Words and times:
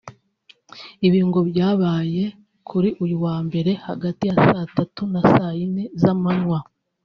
Ibi 1.07 1.19
ngo 1.27 1.39
byabaye 1.49 2.23
kuri 2.67 2.89
uyu 3.03 3.17
wa 3.25 3.35
mbere 3.47 3.71
hagati 3.85 4.23
ya 4.29 4.35
saa 4.47 4.71
tatu 4.75 5.01
na 5.11 5.21
saa 5.33 5.53
yine 5.57 5.83
z’amanywa 6.01 6.59